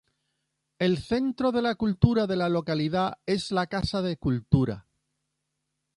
[0.79, 4.87] El centro de la cultura de la localidad es la Casa de Cultura.